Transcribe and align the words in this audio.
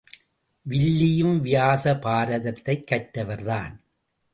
வில்லியும் 0.69 1.39
வியாச 1.39 1.93
பாரதத்தைக் 1.93 2.83
கற்றவர்தான். 2.83 3.81